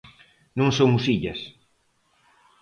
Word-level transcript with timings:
Non 0.59 0.69
somos 0.77 1.03
illas. 1.15 1.39